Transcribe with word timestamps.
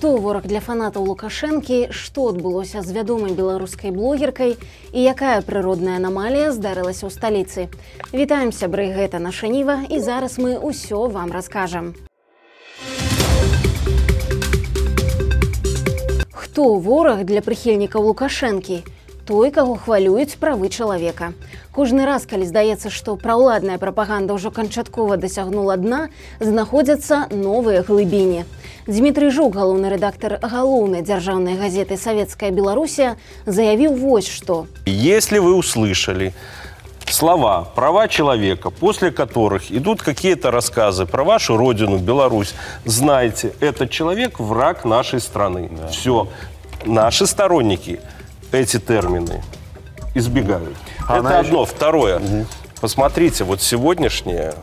хто 0.00 0.16
вораг 0.16 0.46
для 0.48 0.60
фанатаў 0.64 1.04
лукашэнкі 1.12 1.92
што 1.92 2.22
адбылося 2.32 2.80
з 2.80 2.94
вядомай 2.96 3.34
беларускай 3.36 3.92
блогеркай 3.92 4.54
і 4.96 5.00
якая 5.12 5.44
прыродная 5.44 6.00
анамалія 6.00 6.54
здарылася 6.56 7.04
ў 7.04 7.12
сталіцы 7.12 7.68
вітаем 8.08 8.48
сябры 8.48 8.86
гэта 8.96 9.20
наша 9.20 9.52
ніва 9.52 9.84
і 9.92 10.00
зараз 10.00 10.40
мы 10.40 10.56
ўсё 10.56 11.04
вам 11.12 11.36
раскажам. 11.36 11.92
Хто 16.32 16.64
вораг 16.80 17.28
для 17.28 17.44
прыхільнікаў 17.44 18.08
лукашэнкі 18.08 18.80
той 19.29 19.49
каго 19.51 19.75
хвалююць 19.75 20.37
правы 20.37 20.69
чалавека 20.69 21.33
кожны 21.73 22.05
раз 22.05 22.25
калі 22.29 22.45
здаецца 22.45 22.93
што 22.93 23.15
праўладная 23.17 23.77
прапаганда 23.81 24.37
ўжо 24.37 24.51
канчаткова 24.53 25.17
дасягнула 25.17 25.77
дна 25.81 26.09
знаходзяцца 26.39 27.27
новыя 27.33 27.81
глыбіні 27.81 28.45
Дмітрий 28.85 29.33
жук 29.33 29.57
галоўны 29.57 29.89
рэдактор 29.89 30.37
галоўнай 30.45 31.01
дзяржаўнай 31.01 31.57
газеты 31.57 31.97
советская 31.97 32.51
беларусія 32.51 33.17
заявіў 33.45 33.97
вось 33.97 34.29
что 34.29 34.67
если 34.85 35.41
вы 35.41 35.55
услышали 35.57 36.33
слова 37.09 37.65
права 37.75 38.07
человека 38.07 38.69
после 38.69 39.09
которых 39.11 39.71
идут 39.71 40.01
какие-то 40.01 40.51
рассказы 40.51 41.05
про 41.05 41.23
вашу 41.23 41.57
родину 41.57 41.97
беларусь 41.97 42.53
знаете 42.85 43.53
этот 43.59 43.89
человек 43.89 44.39
враг 44.39 44.85
нашей 44.85 45.19
страны 45.19 45.71
да. 45.71 45.87
все 45.87 46.27
наши 46.85 47.25
сторонники 47.25 47.99
эти 48.52 48.78
термины 48.78 49.42
избегают. 50.14 50.76
А 51.06 51.18
это 51.18 51.40
одно. 51.40 51.62
Еще... 51.62 51.74
второе. 51.74 52.18
Угу. 52.18 52.46
посмотрите 52.80 53.44
вот 53.44 53.62
сегодняшнее 53.62 54.54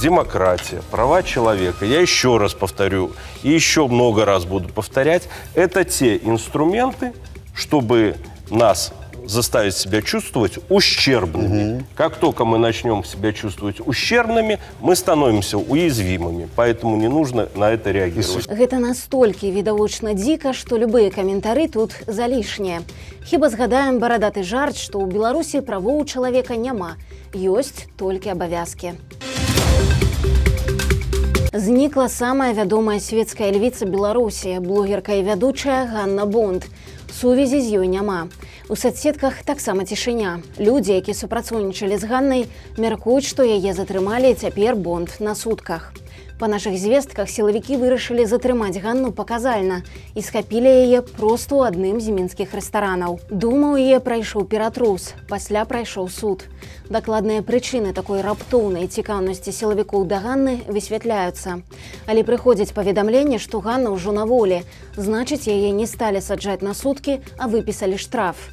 демократия, 0.00 0.82
права 0.90 1.22
человека, 1.22 1.84
я 1.84 2.00
еще 2.00 2.38
раз 2.38 2.54
повторю 2.54 3.12
и 3.42 3.50
еще 3.50 3.86
много 3.86 4.24
раз 4.24 4.44
буду 4.44 4.68
повторять, 4.68 5.28
это 5.54 5.84
те 5.84 6.16
инструменты, 6.16 7.12
чтобы 7.54 8.16
нас 8.50 8.92
заставить 9.26 9.76
себя 9.76 10.02
чувствовать 10.02 10.58
ущербными. 10.68 11.76
Угу. 11.76 11.84
Как 11.94 12.16
только 12.16 12.44
мы 12.44 12.58
начнем 12.58 13.04
себя 13.04 13.32
чувствовать 13.32 13.80
ущербными, 13.80 14.58
мы 14.80 14.96
становимся 14.96 15.58
уязвимыми. 15.58 16.48
Поэтому 16.56 16.96
не 16.96 17.08
нужно 17.08 17.48
на 17.54 17.70
это 17.70 17.90
реагировать. 17.90 18.46
Это 18.46 18.78
настолько 18.78 19.46
видовочно 19.46 20.14
дико, 20.14 20.52
что 20.52 20.76
любые 20.76 21.10
комментарии 21.10 21.66
тут 21.66 21.92
залишние. 22.06 22.82
Хіба 23.24 23.48
згадаем 23.48 23.98
барадаты 23.98 24.42
жарт, 24.42 24.76
што 24.76 25.00
ў 25.00 25.08
Беларусі 25.08 25.64
правоў 25.64 26.04
чалавека 26.04 26.56
няма. 26.56 26.96
Ёсць 27.32 27.88
толькі 27.96 28.36
абавязкі. 28.36 28.92
Знікла 31.54 32.08
самая 32.08 32.52
вядомая 32.52 32.98
светская 32.98 33.52
львіца 33.54 33.86
Беларусі, 33.86 34.58
блогерка 34.58 35.14
і 35.14 35.22
вядучая 35.22 35.86
Ганна 35.86 36.26
Бонд. 36.26 36.66
Сувязі 37.14 37.60
з 37.60 37.78
ёй 37.78 37.86
няма. 37.86 38.26
У 38.68 38.74
соцсетках 38.74 39.46
таксама 39.46 39.84
цішыня. 39.86 40.42
Людзі, 40.58 40.98
які 40.98 41.14
супрацоўнічалі 41.14 41.94
з 41.94 42.04
Ганнай, 42.10 42.46
мяркуюць, 42.74 43.30
што 43.30 43.46
яе 43.46 43.70
затрымалі 43.70 44.34
цяпер 44.34 44.74
бонд 44.74 45.14
на 45.20 45.38
сутках. 45.38 45.94
Па 46.34 46.48
нашых 46.50 46.74
звестках 46.74 47.30
сілавікі 47.30 47.78
вырашылі 47.78 48.26
затрымаць 48.26 48.82
ганну 48.82 49.12
паказальна 49.14 49.86
і 50.18 50.22
схапілі 50.22 50.66
яе 50.66 50.98
проста 51.06 51.54
ў 51.54 51.70
адным 51.70 52.02
з 52.02 52.10
мінскіх 52.10 52.50
рэстаранаў. 52.58 53.22
Думаў 53.30 53.78
яе 53.78 54.02
прайшоў 54.02 54.42
ператрус, 54.50 55.14
пасля 55.30 55.62
прайшоў 55.62 56.10
суд. 56.10 56.42
Дакладныя 56.90 57.46
прычыны 57.46 57.94
такой 57.94 58.26
раптоўнай 58.26 58.90
цікаўнасці 58.90 59.54
сілавікоў 59.54 60.10
да 60.10 60.18
ганны 60.26 60.58
высвятляюцца. 60.66 61.62
Але 62.10 62.26
прыходзіць 62.26 62.74
паведамленне, 62.74 63.38
што 63.38 63.62
ганна 63.62 63.94
ўжо 63.94 64.10
на 64.10 64.26
волі, 64.26 64.66
значыць 64.98 65.46
яе 65.46 65.70
не 65.70 65.86
сталі 65.86 66.18
саджаць 66.18 66.66
на 66.66 66.74
суткі, 66.74 67.22
а 67.38 67.46
выпісалі 67.46 67.94
штраф. 67.94 68.50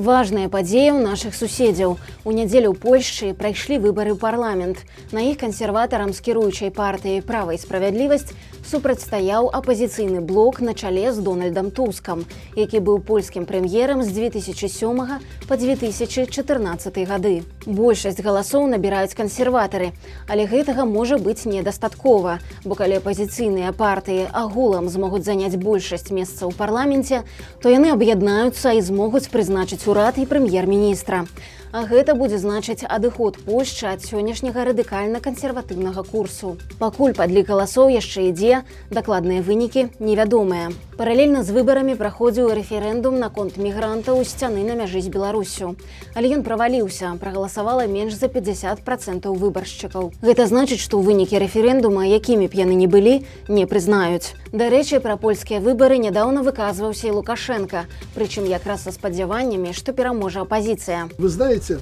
Важная 0.00 0.48
падзея 0.48 0.96
ў 0.96 1.04
нашых 1.04 1.36
суседзяў. 1.36 1.98
У 2.24 2.32
нядзелю 2.36 2.72
ў 2.72 2.76
Польшчы 2.76 3.32
прайшлі 3.32 3.80
выбары 3.80 4.12
ў 4.12 4.20
парламент. 4.20 4.84
На 5.08 5.24
іх 5.24 5.40
кансерватарам 5.40 6.12
з 6.12 6.20
кіруючай 6.20 6.68
партыяй 6.68 7.24
права 7.24 7.56
і 7.56 7.60
справядлівасць 7.60 8.36
супрацьстаяў 8.70 9.48
апазіцыйны 9.56 10.20
блок 10.20 10.60
на 10.60 10.74
чале 10.74 11.12
з 11.12 11.18
дональдам 11.24 11.70
тускам 11.74 12.24
які 12.54 12.80
быў 12.84 13.00
польскім 13.00 13.46
прэм'ерам 13.48 14.02
з 14.04 14.12
2007 14.12 15.00
по 15.48 15.56
2014 15.56 17.00
гады 17.08 17.34
большасць 17.66 18.20
галасоў 18.20 18.68
набіраюць 18.70 19.16
кансерватары 19.16 19.92
але 20.28 20.46
гэтага 20.46 20.84
можа 20.84 21.18
быць 21.18 21.48
недастаткова 21.48 22.38
бо 22.64 22.76
калі 22.76 23.00
апазіцыйныя 23.00 23.72
партыі 23.72 24.28
агулам 24.30 24.92
змогуць 24.92 25.24
заняць 25.24 25.56
большасць 25.56 26.12
месца 26.12 26.44
ў 26.46 26.52
парламенце 26.52 27.24
то 27.64 27.72
яны 27.72 27.96
аб'яднаюцца 27.96 28.76
і 28.76 28.84
змогуць 28.84 29.32
прызначыць 29.32 29.88
урад 29.88 30.20
і 30.20 30.28
прэм'ер-міністра 30.28 31.24
а 31.72 31.86
гэта 31.86 32.14
будзе 32.18 32.38
значыць 32.38 32.84
адыход 32.84 33.38
Польшчы 33.46 33.86
ад 33.90 34.02
сённяшняга 34.02 34.66
радыкальна-кансерватыўнага 34.70 36.02
курсу. 36.02 36.56
Пакуль 36.78 37.14
падлік 37.14 37.48
галасоў 37.48 37.90
яшчэ 37.94 38.30
ідзе, 38.30 38.62
дакладныя 38.90 39.42
вынікі 39.42 39.88
невядомыя. 39.98 40.70
Паралельна 41.00 41.40
з 41.40 41.54
выбарамі 41.56 41.94
праходзіў 41.96 42.50
рэферэндум 42.52 43.14
наконт 43.16 43.54
мігрантаў 43.56 44.18
у 44.20 44.24
сцяны 44.28 44.60
на 44.66 44.74
мяжы 44.76 45.00
з 45.00 45.08
Беларусю. 45.08 45.72
Але 46.12 46.28
ён 46.36 46.44
праваліўся, 46.44 47.16
прагаласавала 47.16 47.86
менш 47.88 48.12
за 48.12 48.28
50 48.28 48.84
процентаў 48.84 49.32
выбаршчыкаў. 49.40 50.12
Гэта 50.20 50.44
значыць, 50.44 50.76
што 50.84 51.00
вынікі 51.00 51.40
рэферэндума, 51.40 52.04
якімі 52.04 52.52
б 52.52 52.60
яны 52.60 52.76
не 52.76 52.84
былі, 52.84 53.24
не 53.48 53.64
прызнаюць. 53.64 54.36
Дарэчы, 54.52 55.00
пра 55.00 55.16
польскія 55.16 55.64
выбары 55.64 55.96
нядаўна 55.96 56.44
выказваўся 56.44 57.08
і 57.08 57.16
Лукашенко, 57.16 57.88
прычым 58.12 58.44
якраз 58.44 58.84
са 58.84 58.92
спадзяваннямі, 58.92 59.72
што 59.72 59.96
пераможа 59.96 60.44
апазіцыя. 60.44 61.08
Вы 61.16 61.32
знаете, 61.32 61.80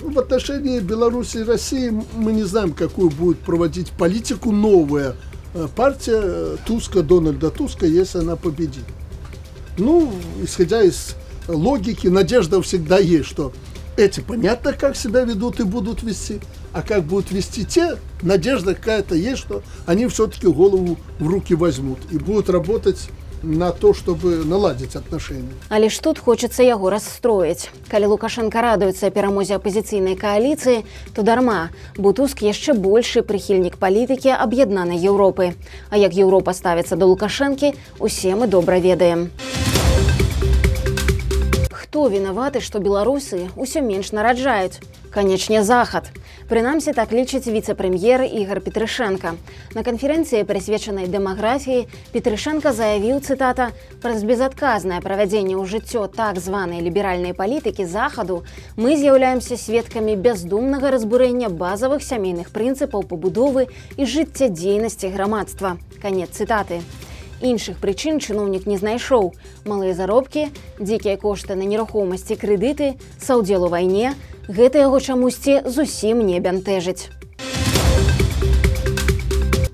в 0.00 0.18
отношении 0.18 0.80
Беларуси 0.80 1.44
и 1.44 1.44
России 1.44 1.92
мы 1.92 2.32
не 2.32 2.44
знаем, 2.44 2.72
какую 2.72 3.10
будет 3.10 3.38
проводить 3.40 3.92
политику 3.92 4.50
новая 4.50 5.12
э, 5.12 5.35
партия 5.74 6.20
э, 6.22 6.56
Туска, 6.66 7.02
Дональда 7.02 7.50
Туска, 7.50 7.86
если 7.86 8.18
она 8.18 8.36
победит. 8.36 8.84
Ну, 9.78 10.12
исходя 10.42 10.82
из 10.82 11.14
логики, 11.48 12.08
надежда 12.08 12.60
всегда 12.62 12.98
есть, 12.98 13.28
что 13.28 13.52
эти 13.96 14.20
понятно, 14.20 14.72
как 14.72 14.96
себя 14.96 15.24
ведут 15.24 15.60
и 15.60 15.64
будут 15.64 16.02
вести, 16.02 16.40
а 16.72 16.82
как 16.82 17.04
будут 17.04 17.30
вести 17.30 17.64
те, 17.64 17.96
надежда 18.22 18.74
какая-то 18.74 19.14
есть, 19.14 19.38
что 19.38 19.62
они 19.86 20.06
все-таки 20.06 20.46
голову 20.46 20.98
в 21.18 21.26
руки 21.26 21.54
возьмут 21.54 21.98
и 22.10 22.18
будут 22.18 22.50
работать 22.50 23.08
на 23.46 23.72
то 23.72 23.94
чтобы 23.94 24.44
наладить 24.44 24.96
отношения. 24.96 25.54
Але 25.68 25.88
ж 25.88 26.02
тут 26.02 26.18
хочется 26.18 26.62
яго 26.62 26.90
расстроіць 26.90 27.70
калі 27.88 28.06
лукашенко 28.06 28.60
радуецца 28.60 29.10
перамозе 29.10 29.56
апозіцыйнай 29.56 30.18
коаліцыі 30.18 30.82
то 31.14 31.22
дарма. 31.22 31.70
Бутуск 31.96 32.42
яшчэ 32.42 32.74
большы 32.74 33.22
прыхільнік 33.22 33.78
палітыкі 33.78 34.34
аб'яднанай 34.34 34.98
Еўропы 34.98 35.54
А 35.90 35.96
як 35.96 36.12
Еўропа 36.12 36.52
ставіцца 36.52 36.96
до 36.96 37.06
лукашэнкі 37.06 37.74
усе 37.98 38.34
мы 38.34 38.46
добра 38.46 38.78
ведаем. 38.78 39.30
Хто 41.70 42.08
вінаваты 42.08 42.60
што 42.60 42.82
беларусы 42.82 43.48
ўсё 43.54 43.80
менш 43.80 44.12
нараджаюць 44.12 44.82
канечне 45.16 45.64
захад 45.64 46.12
Прынамсі 46.46 46.92
так 46.94 47.10
лічыць 47.10 47.48
віцэ-прэм'ер 47.48 48.22
Ігар 48.22 48.60
Петрышенко. 48.60 49.32
На 49.74 49.82
канферэнцыі 49.82 50.44
прысвечанай 50.46 51.08
дэмаграфіі 51.10 51.88
Петрышенко 52.12 52.70
заявіў 52.76 53.24
цытата 53.24 53.72
праз 54.04 54.22
безадказнае 54.28 55.00
правядзенне 55.00 55.56
ў 55.56 55.64
жыццё 55.64 56.04
так 56.12 56.38
званай 56.38 56.84
ліберальнай 56.84 57.32
палітыкі 57.32 57.88
захаду 57.88 58.44
мы 58.76 58.94
з'яўляемся 59.00 59.56
сведкамі 59.56 60.14
бяздумнага 60.20 60.92
разбурэння 60.94 61.48
базавых 61.48 62.04
сямейных 62.04 62.54
прынцыпаў 62.54 63.08
пабудовы 63.08 63.66
і 63.96 64.04
жыццядзейнасці 64.04 65.10
грамадства. 65.16 65.80
Канец 65.98 66.30
цытаты. 66.36 66.84
Іншых 67.42 67.82
прычын 67.82 68.16
чыноўнік 68.16 68.64
не 68.64 68.78
знайшоў. 68.80 69.34
Малыя 69.68 69.92
заробкі, 69.92 70.48
дзікія 70.80 71.18
кошты 71.20 71.52
на 71.52 71.68
нерухомасці 71.68 72.38
крэдыты, 72.40 72.96
саўдзел 73.20 73.66
у 73.66 73.68
вайне, 73.68 74.14
гэта 74.48 74.78
яго 74.78 75.00
чамусьці 75.00 75.62
зусім 75.66 76.22
не 76.26 76.38
бянтэжыць. 76.40 77.10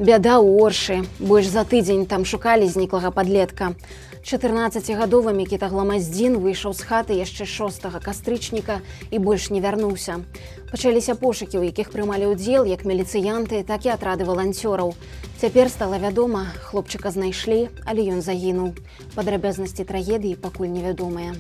Бяда 0.03 0.43
ў 0.43 0.59
оршы, 0.59 0.97
больш 1.21 1.47
за 1.47 1.63
тыдзень 1.63 2.09
там 2.11 2.25
шукалі 2.25 2.67
зніклага 2.67 3.13
падлетка. 3.15 3.77
14гадовымі 4.23 5.47
кітагламаздзін 5.51 6.39
выйшаў 6.43 6.75
з 6.79 6.83
хаты 6.87 7.15
яшчэ 7.19 7.47
6 7.47 7.87
кастрычніка 8.03 8.79
і 9.11 9.19
больш 9.19 9.51
не 9.51 9.61
вярнуўся. 9.61 10.23
Пачаліся 10.71 11.15
пошукі, 11.15 11.59
у 11.59 11.67
якіх 11.67 11.91
прымалі 11.91 12.31
ўдзел 12.35 12.67
як 12.67 12.87
міліцыянты, 12.87 13.63
так 13.67 13.87
і 13.87 13.95
атрады 13.95 14.27
валанцёраў. 14.27 14.95
Цяпер 15.39 15.71
стала 15.71 15.99
вядома, 15.99 16.47
хлопчыка 16.71 17.11
знайшлі, 17.11 17.69
але 17.85 18.07
ён 18.15 18.23
загінуў. 18.23 18.75
Падрабязнасці 19.15 19.87
трагедыі 19.87 20.39
пакуль 20.39 20.71
невядомыя. 20.71 21.35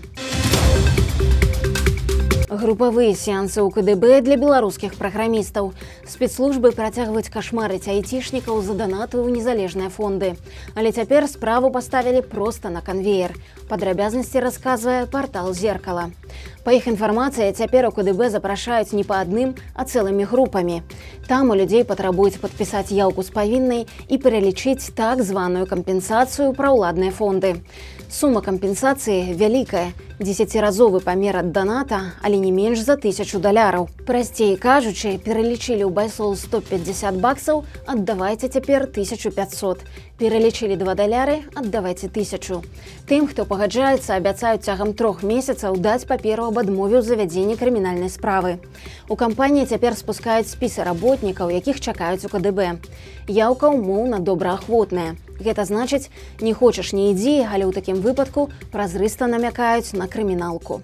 Групавыя 2.52 3.16
сеансы 3.16 3.64
ў 3.64 3.72
КДБ 3.72 4.20
для 4.20 4.36
беларускіх 4.36 5.00
праграмістаў. 5.00 5.72
Спецслужбы 6.04 6.76
працягваюць 6.76 7.32
кашмарыць 7.32 7.88
айцішнікаў 7.88 8.60
за 8.60 8.76
данаты 8.76 9.16
ў 9.16 9.32
незалежныя 9.32 9.88
фонды. 9.88 10.36
Але 10.76 10.92
цяпер 10.92 11.24
справу 11.32 11.72
паставілі 11.72 12.20
проста 12.20 12.68
на 12.68 12.84
канвеер. 12.84 13.32
Падрабязнасці 13.72 14.40
расказвае 14.44 15.06
партал 15.08 15.54
зеркала. 15.56 16.10
Па 16.64 16.74
іх 16.76 16.88
інфармацыі 16.90 17.54
цяпер 17.56 17.88
у 17.88 17.92
КДБ 17.96 18.28
запрашаюць 18.28 18.92
не 18.92 19.00
па 19.00 19.22
адным, 19.24 19.54
а 19.72 19.88
цэлымі 19.88 20.28
групамі. 20.28 20.82
Там 21.24 21.48
у 21.48 21.56
людзей 21.56 21.86
патрабуюць 21.88 22.36
падпісаць 22.42 22.92
яўку 22.92 23.24
з 23.24 23.32
павіннай 23.32 23.88
і 24.12 24.20
пералічыць 24.20 24.92
так 24.92 25.24
званую 25.24 25.64
кампенсацыю 25.64 26.52
пра 26.52 26.76
ўладныя 26.76 27.16
фонды. 27.16 27.56
Сума 28.12 28.44
кампенсацыі 28.44 29.32
вялікая, 29.40 29.96
десятціразовы 30.20 31.00
памер 31.00 31.38
ад 31.40 31.48
даната, 31.52 32.12
але 32.20 32.36
не 32.36 32.52
менш 32.52 32.84
за 32.84 33.00
тысячу 33.00 33.40
даляраў. 33.40 33.88
Прасцей 34.04 34.54
кажучы, 34.60 35.16
пералічылі 35.16 35.88
ў 35.88 35.90
байсол 35.90 36.36
150 36.36 37.16
баксаў, 37.24 37.64
аддавайце 37.88 38.52
цяпер 38.52 38.84
1500. 38.84 39.80
Пералічылі 40.20 40.76
два 40.76 40.94
даляры, 40.94 41.40
аддавайце 41.56 42.12
тысячу. 42.12 42.60
Тым, 43.08 43.26
хто 43.26 43.48
пагаджаецца, 43.62 44.16
абяцаюць 44.18 44.66
цягам 44.66 44.90
трох 44.98 45.22
месяцаў 45.22 45.76
даць 45.78 46.02
паперу 46.10 46.48
аб 46.50 46.58
адмове 46.62 46.98
ў 46.98 47.06
завядзенні 47.06 47.54
крымінальнай 47.54 48.10
справы. 48.10 48.58
У 49.06 49.14
кампаніі 49.14 49.70
цяпер 49.70 49.94
спускаюць 49.94 50.50
спісы 50.50 50.82
работнікаў, 50.82 51.54
якіх 51.54 51.78
чакаюць 51.78 52.26
у 52.26 52.32
КДБ. 52.32 52.82
Яўка 53.30 53.70
ўмоўна 53.70 54.18
добраахвотная. 54.18 55.14
Гэта 55.38 55.62
значыць, 55.62 56.10
не 56.42 56.58
хочаш 56.58 56.90
не 56.90 57.14
ідзі, 57.14 57.46
але 57.46 57.62
ў 57.62 57.70
такім 57.70 58.02
выпадку 58.02 58.50
празрыста 58.74 59.30
намякаюць 59.30 59.94
на 59.94 60.10
крыміналку. 60.10 60.82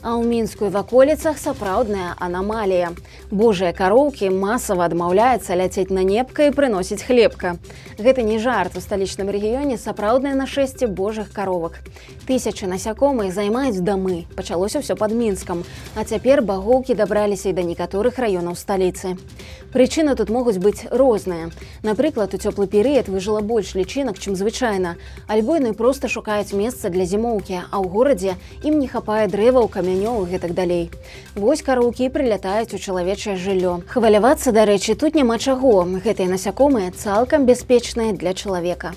А 0.00 0.16
ў 0.16 0.24
мінскую 0.24 0.72
ваколіцах 0.72 1.36
сапраўдная 1.36 2.16
анамалія. 2.16 2.96
Божыя 3.28 3.76
кароўкі 3.76 4.32
масава 4.32 4.88
адмаўляецца 4.88 5.52
ляцець 5.52 5.92
на 5.92 6.00
непка 6.00 6.48
і 6.48 6.54
прыносіць 6.56 7.04
хлебка. 7.04 7.60
Гэта 8.00 8.24
не 8.24 8.40
жарт 8.40 8.80
у 8.80 8.80
сталічным 8.80 9.28
рэгіёне 9.28 9.76
сапраўднае 9.76 10.32
нашэсце 10.40 10.88
божых 10.88 11.36
каровак. 11.36 11.84
Тысячы 12.24 12.64
насякомых 12.64 13.28
займаюць 13.36 13.84
дамы. 13.84 14.24
Пачалося 14.40 14.80
ўсё 14.80 14.96
пад 14.96 15.12
мінскам, 15.12 15.68
А 15.92 16.04
цяпер 16.08 16.40
багоўкі 16.40 16.96
дабраліся 16.96 17.52
і 17.52 17.52
да 17.52 17.60
некаторых 17.60 18.16
раёнаў 18.16 18.56
сталіцы. 18.56 19.20
Прычыны 19.68 20.16
тут 20.16 20.30
могуць 20.30 20.56
быць 20.56 20.88
розныя. 20.88 21.52
Напрыклад, 21.84 22.32
у 22.32 22.38
цёплы 22.40 22.66
перыяд 22.66 23.12
выжыла 23.12 23.44
больш 23.44 23.76
лічынак, 23.76 24.16
чым 24.18 24.32
звычайна. 24.34 24.96
Альбойны 25.28 25.74
проста 25.74 26.08
шукаюць 26.08 26.56
месца 26.56 26.88
для 26.88 27.04
зімоўкі, 27.04 27.68
а 27.68 27.76
ў 27.78 27.86
горадзе 27.86 28.40
ім 28.64 28.80
не 28.80 28.88
хапае 28.88 29.28
дрэва 29.28 29.60
ў 29.60 29.68
камень 29.68 29.89
камянёў 29.90 30.26
і 30.26 30.30
гэтак 30.30 30.54
далей. 30.54 30.90
Вось 31.34 31.62
кароўкі 31.62 32.10
прылятаюць 32.14 32.74
у 32.74 32.78
чалавечае 32.78 33.36
жыллё. 33.36 33.82
Хвалявацца, 33.90 34.52
дарэчы, 34.52 34.94
тут 34.94 35.14
няма 35.14 35.38
чаго. 35.38 35.82
Гэтыя 35.82 36.30
насякомыя 36.30 36.92
цалкам 36.94 37.46
бяспечныя 37.46 38.12
для 38.12 38.34
чалавека. 38.34 38.94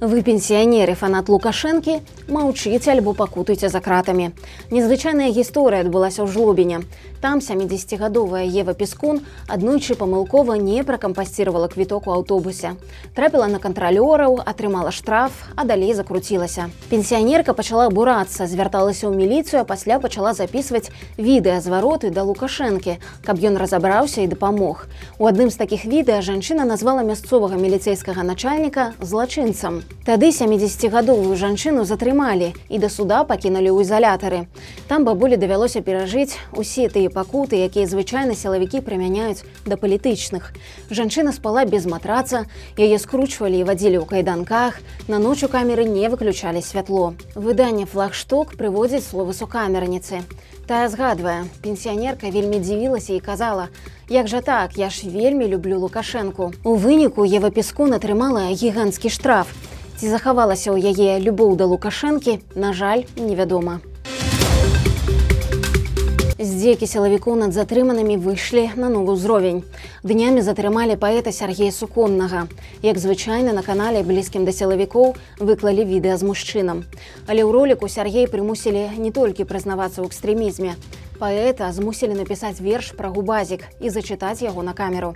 Вы 0.00 0.22
пенсіянеры 0.22 0.94
фанат 0.94 1.26
лукашэнкі 1.26 1.94
маўчыце 2.30 2.92
альбо 2.94 3.18
пакутуйце 3.18 3.66
за 3.66 3.80
кратамі. 3.82 4.30
Незвычайная 4.70 5.34
гісторыя 5.34 5.82
адбылася 5.82 6.22
ў 6.22 6.30
жлобеня. 6.30 6.86
Там 7.18 7.42
70гадовая 7.42 8.46
Ева 8.46 8.78
Пескун 8.78 9.26
аднойчы 9.50 9.98
памылкова 9.98 10.54
не 10.54 10.84
пракампасціравала 10.86 11.66
квіток 11.66 12.06
у 12.06 12.14
аўтобусе. 12.14 12.78
Трапіла 13.18 13.50
на 13.50 13.58
кантралёраў, 13.58 14.38
атрымала 14.38 14.94
штраф, 14.94 15.34
а 15.58 15.66
далей 15.66 15.90
закруцілася. 15.98 16.70
Пенсіянерка 16.94 17.50
пачала 17.50 17.90
бурацца, 17.90 18.46
звярталася 18.46 19.10
ў 19.10 19.18
міліцыю, 19.18 19.66
а 19.66 19.66
пасля 19.66 19.98
пачала 19.98 20.30
записываць 20.30 20.94
відэазвароты 21.18 22.14
да 22.14 22.22
лукашэнкі, 22.22 23.02
каб 23.26 23.42
ён 23.42 23.58
разабраўся 23.58 24.22
і 24.22 24.30
дапамог. 24.30 24.86
У 25.18 25.26
адным 25.26 25.50
з 25.50 25.58
такіх 25.58 25.90
відэа 25.90 26.22
жанчына 26.22 26.62
назвала 26.62 27.02
мясцовага 27.02 27.58
міліцейскага 27.58 28.22
начальніка 28.22 28.94
злачынцам. 29.02 29.87
Тады 30.08 30.32
70гадовую 30.32 31.36
жанчыну 31.36 31.84
затрымалі 31.84 32.54
і 32.72 32.78
да 32.80 32.88
суда 32.88 33.28
пакінулі 33.28 33.68
ў 33.76 33.84
ізалятары. 33.84 34.48
Там 34.88 35.04
бабулі 35.04 35.36
давялося 35.36 35.84
перажыць 35.84 36.40
усе 36.56 36.88
тыя 36.88 37.12
пакуты, 37.12 37.60
якія 37.60 37.84
звычайна 37.84 38.32
сілавікі 38.32 38.80
прымяняюць 38.80 39.44
да 39.68 39.76
палітычных. 39.76 40.56
Жанчына 40.88 41.36
спала 41.36 41.68
без 41.68 41.84
матраца, 41.84 42.48
яе 42.80 42.96
скручвалі 42.96 43.60
і 43.60 43.68
вадзілі 43.68 44.00
ў 44.00 44.08
кайданках, 44.08 44.80
на 45.12 45.20
ноч 45.20 45.44
у 45.44 45.52
камеры 45.52 45.84
не 45.84 46.08
выключалі 46.08 46.64
святло. 46.64 47.12
Выданне 47.36 47.84
флагшток 47.84 48.56
прыводзіць 48.56 49.04
словы 49.04 49.36
сукамерніцы. 49.36 50.24
Тая 50.64 50.88
згадвае, 50.88 51.44
пенсіянерка 51.60 52.32
вельмі 52.32 52.64
дзівілася 52.64 53.12
і 53.12 53.20
казала: 53.20 53.68
«Як 54.08 54.28
жа 54.28 54.40
так, 54.40 54.80
я 54.80 54.88
ж 54.88 55.04
вельмі 55.04 55.48
люблю 55.48 55.84
лукашэнку. 55.84 56.52
У 56.64 56.76
выніку 56.76 57.28
Ева 57.28 57.52
песку 57.52 57.84
атрымала 57.92 58.48
гіганцкі 58.56 59.12
штраф. 59.12 59.52
Ці 59.98 60.06
захавалася 60.06 60.70
ў 60.70 60.94
яе 60.94 61.18
любоў 61.18 61.56
да 61.58 61.66
лукашэнкі, 61.66 62.38
на 62.54 62.70
жаль, 62.70 63.02
невядома. 63.18 63.82
Здзекі 66.38 66.86
сілавікоў 66.86 67.34
над 67.34 67.50
затрыманымі 67.50 68.14
выйшлі 68.22 68.78
на 68.78 68.86
новы 68.94 69.18
ўзровень. 69.18 69.66
Днямі 70.06 70.46
затрымалі 70.46 70.94
паэта 71.02 71.34
Сергея 71.34 71.74
Суконнага. 71.74 72.46
Як 72.78 73.02
звычайна 73.02 73.50
на 73.50 73.66
канале 73.66 74.06
блізкім 74.06 74.46
да 74.46 74.54
сілавікоў 74.54 75.18
выклалі 75.42 75.82
відэа 75.82 76.14
з 76.14 76.30
мужчынам. 76.30 76.86
Але 77.26 77.42
ў 77.42 77.50
роліку 77.50 77.90
Сергей 77.90 78.30
прымусілі 78.30 79.02
не 79.02 79.10
толькі 79.10 79.50
прызнавацца 79.50 79.98
ў 79.98 80.14
экстрэмізме. 80.14 80.78
Паэта 81.19 81.71
змусілі 81.71 82.17
напісаць 82.17 82.59
верш 82.59 82.91
пра 82.97 83.09
губазік 83.09 83.63
і 83.79 83.89
зачытаць 83.89 84.43
яго 84.43 84.63
на 84.63 84.73
камеру. 84.73 85.15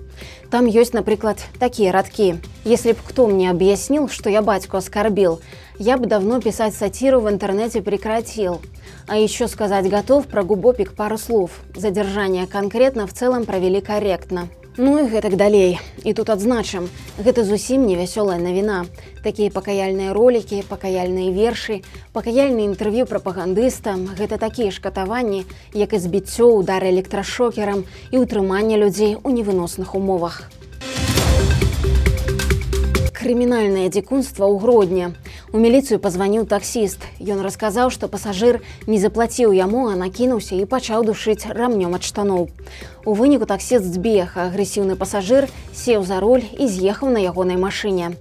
Там 0.50 0.68
ёсць, 0.68 0.94
напрыклад, 0.94 1.44
такія 1.60 1.92
радкі. 1.92 2.36
Если 2.64 2.94
б 2.94 2.98
хто 3.04 3.28
мне 3.28 3.50
объяснил, 3.50 4.08
что 4.08 4.30
я 4.30 4.42
батьку 4.42 4.78
оскорбил, 4.78 5.42
я 5.80 5.98
бы 5.98 6.06
давно 6.06 6.40
писать 6.40 6.76
сатиру 6.76 7.20
в 7.20 7.30
интернете 7.30 7.82
прекратил. 7.82 8.62
А 9.08 9.18
еще 9.18 9.48
сказать 9.48 9.90
готов 9.90 10.28
про 10.28 10.44
губопик 10.44 10.94
пару 10.94 11.18
слов. 11.18 11.52
Задержание 11.76 12.48
конкретно 12.48 13.08
в 13.08 13.14
целом 13.14 13.46
провели 13.46 13.82
корректно. 13.82 14.50
Ну 14.79 14.97
і 14.97 15.05
гэтак 15.05 15.37
далей. 15.37 15.77
І 16.01 16.17
тут 16.17 16.33
адзначым, 16.33 16.89
гэта 17.21 17.45
зусім 17.45 17.85
не 17.85 17.93
вясёлая 17.93 18.41
навіна. 18.41 18.89
Такія 19.21 19.53
пакаяльныя 19.53 20.17
ролікі, 20.17 20.65
пакаяльныя 20.65 21.29
вершы, 21.29 21.85
пакаяльны 22.17 22.65
інтэрв'ю 22.73 23.05
прапагандыстам, 23.05 24.09
гэта 24.17 24.41
такія 24.41 24.73
ж 24.73 24.81
катаванні, 24.81 25.45
як 25.77 25.93
і 25.93 26.01
збіццё 26.01 26.57
удары 26.57 26.89
электрашокерам 26.89 27.85
і 28.17 28.25
ўтрыманне 28.25 28.81
людзей 28.81 29.21
у 29.21 29.29
невыносных 29.29 29.93
умовах. 29.93 30.49
Крымінальнае 33.13 33.93
дзікунства 33.93 34.49
ў 34.49 34.57
гродня. 34.57 35.13
У 35.53 35.61
міліцыю 35.61 36.01
пазваніў 36.01 36.49
таксіст. 36.49 37.05
Ён 37.21 37.45
расказаў, 37.45 37.93
што 37.93 38.09
пасажыр 38.09 38.65
не 38.89 38.97
заплаціў 38.97 39.53
яму, 39.53 39.93
а 39.93 40.01
накінуўся 40.01 40.57
і 40.57 40.65
пачаў 40.65 41.05
душыць 41.05 41.45
рамнём 41.45 41.95
ад 41.95 42.09
штаноў. 42.09 42.49
У 43.05 43.15
выніку 43.19 43.47
таксіст 43.51 43.83
збег, 43.91 44.39
агрэсіўны 44.39 44.95
пасажыр 44.95 45.49
сеў 45.75 46.07
за 46.07 46.21
роль 46.23 46.47
і 46.55 46.71
з'ехаў 46.71 47.11
на 47.11 47.19
ягонай 47.19 47.59
машыне. 47.59 48.15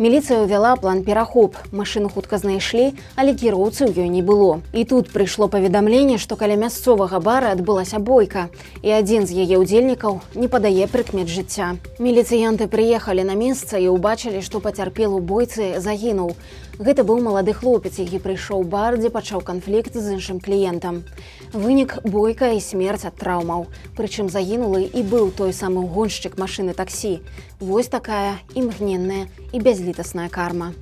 Міліцыя 0.00 0.40
ўвяла 0.42 0.72
план 0.80 1.04
перахоп. 1.04 1.56
Машыну 1.70 2.08
хутка 2.08 2.40
знайшлі, 2.40 2.96
але 3.14 3.36
кіроўцы 3.36 3.84
ў 3.84 3.92
ёй 3.92 4.08
не 4.08 4.24
было. 4.24 4.64
І 4.72 4.88
тут 4.88 5.12
прыйшло 5.12 5.52
паведамленне, 5.52 6.16
што 6.16 6.36
каля 6.40 6.56
мясцовага 6.56 7.20
бара 7.20 7.52
адбылася 7.52 8.00
бойка. 8.00 8.48
І 8.80 8.96
адзін 8.96 9.28
з 9.28 9.44
яе 9.44 9.60
ўдзельнікаў 9.60 10.24
не 10.34 10.48
падае 10.48 10.88
прыкмет 10.88 11.28
жыцця. 11.28 11.76
Міліцыянты 12.00 12.72
прыехалі 12.72 13.28
на 13.28 13.36
месца 13.36 13.76
і 13.76 13.92
ўбачылі, 13.92 14.40
што 14.40 14.64
пацярпел 14.64 15.14
у 15.14 15.20
бойцы 15.20 15.76
загінуў. 15.76 16.32
Гэта 16.80 17.04
быў 17.04 17.20
малады 17.20 17.52
хлопец, 17.52 18.00
які 18.00 18.18
прыйшоў 18.18 18.64
бар, 18.64 18.96
дзе 18.96 19.12
пачаў 19.12 19.44
канфлікт 19.44 19.94
з 19.94 20.16
іншым 20.16 20.40
кліентам. 20.40 21.04
Вынік 21.52 22.00
бойка 22.02 22.50
і 22.56 22.64
смерць 22.64 23.04
ад 23.04 23.14
траўмаў. 23.20 23.68
Прычым 23.94 24.21
загінулы 24.28 24.84
і 24.84 25.02
быў 25.02 25.30
той 25.30 25.52
самы 25.52 25.86
гоншчык 25.86 26.38
машыны 26.38 26.74
таксі. 26.74 27.22
Вось 27.60 27.88
такая 27.88 28.38
імгненная 28.54 29.26
і 29.52 29.58
бязлітасная 29.60 30.28
карма. 30.28 30.72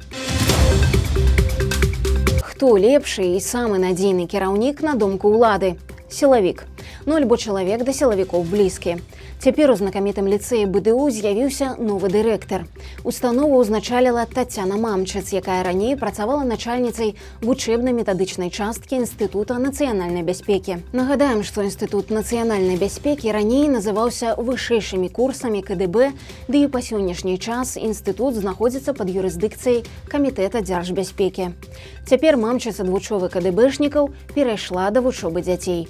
Хто 2.42 2.76
лепшы 2.76 3.36
і 3.36 3.40
самы 3.40 3.80
надзейны 3.80 4.26
кіраўнік 4.28 4.82
на 4.84 4.96
думку 4.96 5.32
ўлады? 5.32 5.76
Сілавік. 6.10 6.69
Ну 7.06 7.16
альбо 7.16 7.36
чалавек 7.40 7.84
да 7.84 7.92
сілавікоў 7.96 8.44
блізкі. 8.44 9.00
Цяпер 9.40 9.72
у 9.72 9.76
знакамітым 9.80 10.28
ліцэі 10.28 10.68
БДУ 10.68 11.08
з'явіўся 11.08 11.80
новы 11.80 12.12
дырэктар. 12.12 12.68
Установу 13.08 13.64
ўзначаліла 13.64 14.28
Тацяна 14.28 14.76
Мамчыц, 14.76 15.32
якая 15.32 15.64
раней 15.64 15.96
працавала 15.96 16.44
начальніцай 16.44 17.16
вучэбна-метадычнай 17.40 18.52
часткі 18.52 19.00
інстытута 19.00 19.56
нацыянальнай 19.56 20.20
бяспекі. 20.20 20.84
Нагадаем, 20.92 21.40
што 21.40 21.64
інстытут 21.64 22.12
нацыянальнай 22.12 22.76
бяспекі 22.76 23.32
раней 23.32 23.64
называўся 23.72 24.36
вышэйшымі 24.36 25.08
курсамі 25.08 25.64
КДБ, 25.64 26.12
ды 26.52 26.68
і 26.68 26.68
па 26.68 26.84
сённяшні 26.84 27.40
час 27.40 27.80
інстытут 27.80 28.36
знаходзіцца 28.36 28.92
пад 28.92 29.08
юрысдыкцыяй 29.08 29.88
камітэта 30.12 30.60
дзяржбяспекі. 30.60 31.56
Цяпер 32.04 32.36
мамчыц 32.36 32.76
ад 32.84 32.92
вучовы 32.92 33.32
КДБшнікаў 33.32 34.12
перайшла 34.36 34.92
да 34.92 35.00
вучобы 35.00 35.40
дзяцей 35.40 35.88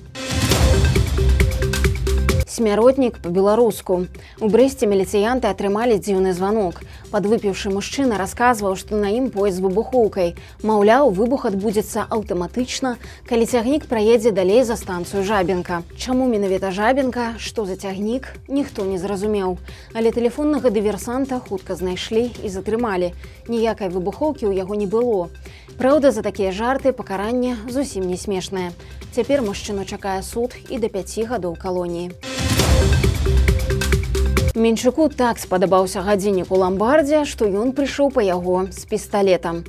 смяротнік 2.61 3.19
по-беларуску. 3.25 4.05
У 4.45 4.49
брэсце 4.53 4.85
міліцыянты 4.85 5.49
атрымалі 5.49 5.97
дзіўны 5.97 6.37
званок. 6.37 6.85
Падвыпіўшы 7.11 7.73
мужчына 7.75 8.19
расказваў, 8.23 8.77
што 8.79 8.95
на 8.95 9.11
ім 9.11 9.31
поезд 9.35 9.59
з 9.59 9.65
выбухоўкай. 9.65 10.29
Маўляў, 10.63 11.11
выбух 11.11 11.43
адбудзецца 11.49 12.07
аўтаматычна, 12.07 12.93
калі 13.27 13.49
цягнік 13.51 13.89
праедзе 13.91 14.31
далей 14.31 14.63
за 14.63 14.77
станцыю 14.79 15.25
жабенка. 15.27 15.83
Чаму 15.99 16.31
менавіта 16.31 16.71
жабенка, 16.71 17.35
што 17.43 17.67
за 17.67 17.75
цягнік, 17.75 18.31
ніхто 18.47 18.87
не 18.87 19.03
зразумеў. 19.03 19.59
Але 19.91 20.15
тэлефоннага 20.15 20.71
дыверсанта 20.71 21.43
хутка 21.43 21.75
знайшлі 21.75 22.31
і 22.31 22.49
затрымалі. 22.49 23.11
Ніякай 23.51 23.91
выбухоўкі 23.91 24.47
ў 24.47 24.63
яго 24.63 24.79
не 24.79 24.87
было. 24.87 25.35
Праўда, 25.83 26.15
за 26.15 26.23
такія 26.23 26.55
жарты 26.55 26.95
пакаранне 26.95 27.59
зусім 27.67 28.07
не 28.07 28.23
смешнае. 28.23 28.71
Цяпер 29.11 29.43
мужчыну 29.43 29.83
чакае 29.83 30.23
суд 30.23 30.55
і 30.71 30.79
да 30.79 30.87
5 30.87 31.27
гадоў 31.27 31.59
калоніі. 31.59 32.15
Менчуку 34.61 35.09
так 35.09 35.39
спадабаўся 35.41 36.03
гадзіннік 36.05 36.51
у 36.53 36.59
ламбардзе, 36.61 37.23
што 37.25 37.47
ён 37.49 37.71
прыйшоў 37.73 38.11
па 38.13 38.21
яго 38.21 38.67
з 38.69 38.85
пісталетам. 38.85 39.63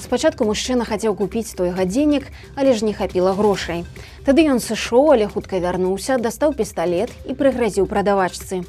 Спачатку 0.00 0.48
мужчына 0.48 0.88
хацеў 0.88 1.12
купіць 1.18 1.52
той 1.52 1.68
гадзіннік, 1.76 2.24
але 2.56 2.72
ж 2.72 2.88
не 2.88 2.94
хапіла 2.96 3.36
грошай. 3.36 3.84
Тады 4.24 4.48
ён 4.48 4.56
сышоў, 4.64 5.12
але 5.12 5.28
хутка 5.28 5.60
вярнуўся, 5.60 6.16
дастаў 6.16 6.56
пісталет 6.56 7.12
і 7.28 7.36
прыгразіў 7.36 7.84
прадавачцы. 7.92 8.64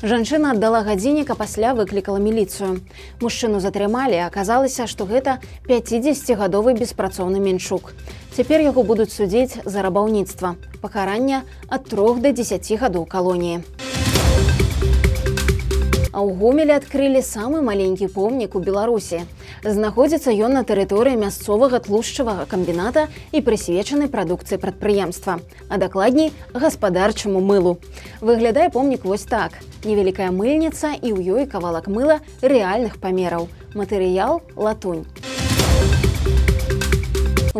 Жанчына 0.00 0.56
аддала 0.56 0.80
гадзінніка 0.80 1.36
пасля 1.36 1.76
выклікала 1.76 2.16
міліцыю. 2.16 2.80
Мужчыну 3.20 3.60
затрымалі, 3.60 4.24
аказалася, 4.24 4.88
што 4.88 5.04
гэта 5.04 5.44
50гадовы 5.68 6.72
беспрацоўны 6.72 7.36
менчук. 7.36 7.92
Цяпер 8.32 8.64
яго 8.64 8.80
будуць 8.80 9.12
судзіць 9.12 9.60
за 9.68 9.84
рабаўніцтва. 9.84 10.56
Пакарання 10.80 11.44
ад 11.68 11.84
трох 11.84 12.24
да 12.24 12.32
10 12.32 12.64
гадоў 12.80 13.04
калоніі. 13.04 13.77
А 16.18 16.22
ў 16.26 16.34
гомелі 16.34 16.74
адкрылі 16.74 17.20
самы 17.22 17.60
маленькі 17.62 18.08
помнік 18.10 18.56
у 18.58 18.60
Беларусі. 18.68 19.20
Знаходзіцца 19.62 20.34
ён 20.34 20.58
на 20.58 20.62
тэрыторыі 20.66 21.14
мясцовага 21.14 21.78
тлушчавага 21.78 22.42
камбіната 22.50 23.04
і 23.30 23.38
прысвечанай 23.46 24.10
прадукцыі 24.10 24.58
прадпрыемства, 24.58 25.38
а 25.70 25.78
дакладней 25.78 26.34
гаспадарчаму 26.50 27.38
мылу. 27.38 27.78
Выглядае 28.18 28.66
помнік 28.66 29.06
вось 29.06 29.30
так. 29.30 29.62
Невялікая 29.86 30.34
мыльніца 30.34 30.90
і 30.98 31.14
ў 31.14 31.38
ёй 31.38 31.46
кавалак 31.46 31.86
мыла 31.86 32.18
рэальных 32.42 32.98
памераў. 32.98 33.46
Матэрыял 33.78 34.42
латунь. 34.58 35.06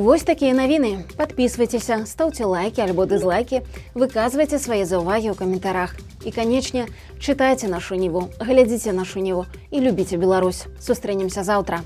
Вось 0.08 0.22
такія 0.22 0.54
навіны. 0.56 1.04
Падпісвайцеся, 1.20 2.06
стаўце 2.08 2.46
лайки 2.48 2.80
альбо 2.80 3.04
дызлайкі, 3.04 3.60
выказвайце 3.92 4.56
свае 4.56 4.88
заўвагі 4.88 5.28
ў 5.28 5.36
каментарах. 5.36 5.92
І, 6.24 6.32
канечне, 6.32 6.88
чытайце 7.20 7.68
нашу 7.68 8.00
ніву, 8.00 8.32
глядзіце 8.40 8.96
нашу 8.96 9.20
ніву 9.20 9.44
і 9.68 9.84
любіце 9.84 10.16
Беларусь. 10.16 10.64
Сустрэнемся 10.80 11.44
заўтра. 11.44 11.84